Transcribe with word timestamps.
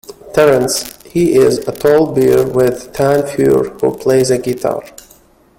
Terrence- 0.33 0.97
He 1.05 1.35
is 1.35 1.59
a 1.67 1.71
tall 1.71 2.11
bear 2.11 2.43
with 2.43 2.91
tan 2.91 3.21
fur 3.27 3.69
who 3.81 3.95
plays 3.95 4.31
a 4.31 4.39
guitar. 4.39 4.81